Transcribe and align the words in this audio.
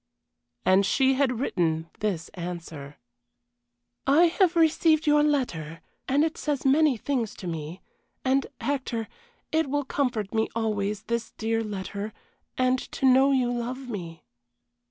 And 0.65 0.83
she 0.83 1.13
had 1.13 1.39
written 1.39 1.91
this 1.99 2.29
answer: 2.29 2.97
"I 4.07 4.23
have 4.39 4.55
received 4.55 5.05
your 5.05 5.21
letter, 5.21 5.81
and 6.07 6.23
it 6.23 6.39
says 6.39 6.65
many 6.65 6.97
things 6.97 7.35
to 7.35 7.45
me 7.45 7.81
and, 8.25 8.47
Hector, 8.59 9.07
it 9.51 9.69
will 9.69 9.85
comfort 9.85 10.33
me 10.33 10.49
always, 10.55 11.03
this 11.03 11.33
dear 11.37 11.63
letter, 11.63 12.13
and 12.57 12.79
to 12.93 13.05
know 13.05 13.31
you 13.31 13.51
love 13.51 13.89
me. 13.89 14.23